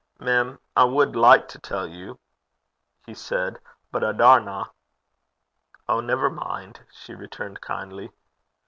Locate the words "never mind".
5.99-6.79